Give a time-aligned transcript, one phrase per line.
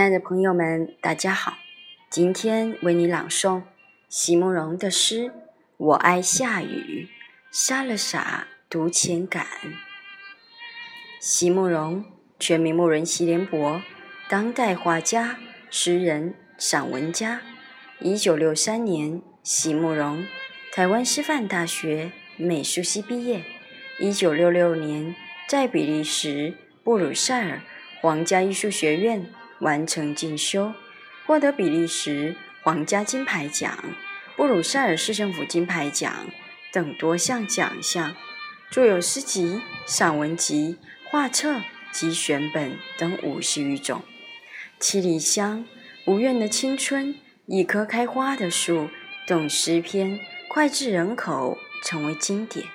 [0.00, 1.58] 亲爱的朋友们，大家好！
[2.08, 3.64] 今天为你朗诵
[4.08, 5.24] 席慕容的诗
[5.76, 7.06] 《我爱下雨》，
[7.52, 9.46] 沙了傻，独浅感。
[11.20, 12.02] 席慕容，
[12.38, 13.82] 全名慕人席联博，
[14.26, 15.36] 当代画家、
[15.68, 17.42] 诗人、散文家。
[17.98, 20.24] 一九六三年，席慕容
[20.72, 23.42] 台湾师范大学美术系毕业。
[23.98, 25.14] 一九六六年，
[25.46, 27.60] 在比利时布鲁塞尔
[28.00, 29.26] 皇家艺术学院。
[29.60, 30.74] 完成进修，
[31.26, 33.78] 获得比利时皇家金牌奖、
[34.36, 36.26] 布鲁塞尔市政府金牌奖
[36.72, 38.14] 等多项奖项，
[38.70, 40.78] 著有诗集、散文集、
[41.10, 41.60] 画册
[41.92, 44.02] 及选本等五十余种。
[44.78, 45.66] 七里香、
[46.06, 47.14] 无怨的青春、
[47.46, 48.88] 一棵开花的树
[49.26, 50.18] 等诗篇
[50.48, 52.66] 脍炙人口，成为经典。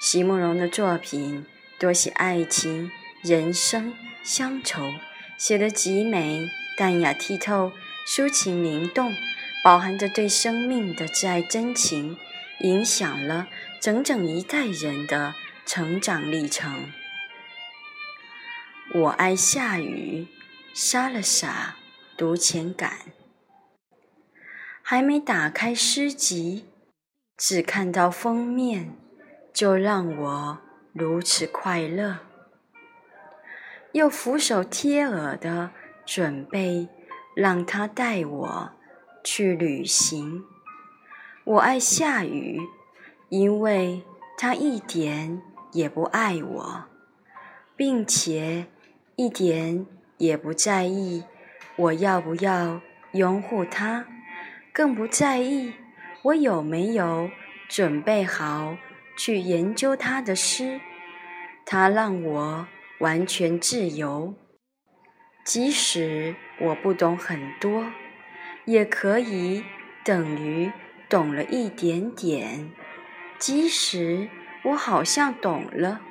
[0.00, 1.44] 席慕容的作品
[1.78, 2.90] 多写爱情、
[3.22, 4.82] 人生、乡愁。
[5.40, 7.72] 写得极美，淡雅剔透，
[8.06, 9.14] 抒情灵动，
[9.64, 12.18] 饱含着对生命的挚爱真情，
[12.58, 13.48] 影响了
[13.80, 16.92] 整整一代人的成长历程。
[18.92, 20.26] 我爱下雨，
[20.74, 21.76] 傻了傻，
[22.18, 22.98] 读前感。
[24.82, 26.66] 还没打开诗集，
[27.38, 28.94] 只看到封面，
[29.54, 30.58] 就让我
[30.92, 32.29] 如此快乐。
[33.92, 35.70] 又俯首贴耳的
[36.06, 36.88] 准备
[37.34, 38.70] 让他带我
[39.24, 40.44] 去旅行。
[41.42, 42.60] 我爱下雨，
[43.28, 44.04] 因为
[44.38, 46.84] 他一点也不爱我，
[47.74, 48.66] 并且
[49.16, 49.84] 一点
[50.18, 51.24] 也不在意
[51.74, 52.80] 我要不要
[53.12, 54.06] 拥护他，
[54.72, 55.72] 更不在意
[56.22, 57.28] 我有没有
[57.68, 58.76] 准备好
[59.16, 60.80] 去研究他的诗。
[61.66, 62.68] 他让我。
[63.00, 64.34] 完全自由，
[65.42, 67.90] 即使我不懂很多，
[68.66, 69.64] 也可以
[70.04, 70.70] 等于
[71.08, 72.70] 懂了一点点；
[73.38, 74.28] 即使
[74.64, 76.02] 我好像懂了，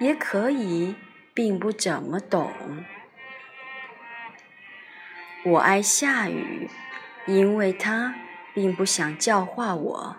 [0.00, 0.96] 也可以
[1.32, 2.50] 并不怎么懂。
[5.44, 6.68] 我爱下雨，
[7.26, 8.16] 因为它
[8.52, 10.16] 并不想教化我，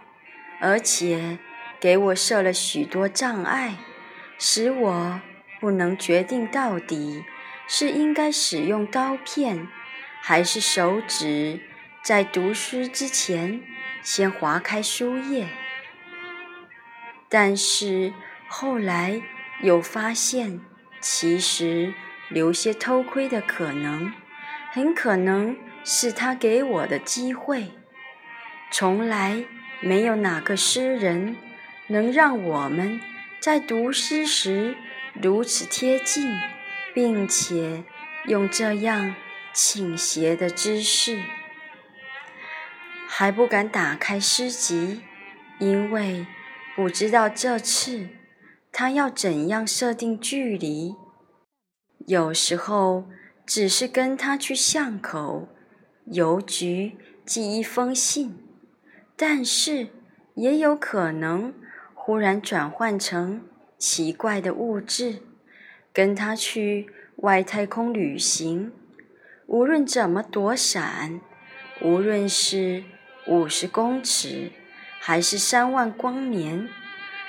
[0.62, 1.38] 而且
[1.82, 3.76] 给我设了许多障碍，
[4.40, 5.22] 使我。
[5.64, 7.24] 不能决定到底
[7.70, 9.70] 是应该使用刀片，
[10.20, 11.62] 还是手指
[12.02, 13.62] 在读书之前
[14.02, 15.48] 先划开书页。
[17.30, 18.12] 但是
[18.46, 19.22] 后来
[19.62, 20.60] 又发现，
[21.00, 21.94] 其实
[22.28, 24.12] 留些偷窥的可能，
[24.70, 27.72] 很可能是他给我的机会。
[28.70, 29.46] 从来
[29.80, 31.38] 没有哪个诗人
[31.88, 33.00] 能让我们
[33.40, 34.76] 在读诗时。
[35.22, 36.38] 如此贴近，
[36.94, 37.84] 并且
[38.26, 39.16] 用这样
[39.54, 41.22] 倾斜的姿势，
[43.08, 45.02] 还不敢打开诗集，
[45.60, 46.26] 因为
[46.76, 48.10] 不知道这次
[48.72, 50.96] 他要怎样设定距离。
[52.08, 53.06] 有时候
[53.46, 55.48] 只是跟他去巷口
[56.08, 58.36] 邮局寄一封信，
[59.16, 59.90] 但是
[60.36, 61.54] 也有可能
[61.94, 63.48] 忽然转换成。
[63.86, 65.18] 奇怪的物质，
[65.92, 68.72] 跟他去外太空旅行，
[69.46, 71.20] 无论怎么躲闪，
[71.82, 72.86] 无论是
[73.28, 74.54] 五十公尺
[75.02, 76.70] 还是三万光年，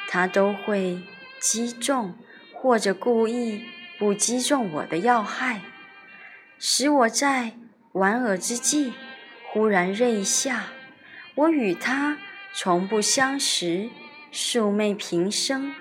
[0.09, 1.03] 他都会
[1.41, 2.15] 击中
[2.53, 3.65] 或者故意
[3.99, 5.63] 不击中我的要害，
[6.61, 7.55] 使我在
[7.91, 8.93] 莞尔之际
[9.51, 10.67] 忽然锐下。
[11.35, 12.17] 我与他
[12.53, 13.91] 从不相识，
[14.31, 15.75] 素昧平生。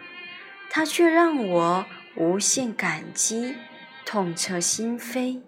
[0.76, 1.86] 他却让我
[2.16, 3.56] 无限感激，
[4.08, 5.40] 痛彻心扉。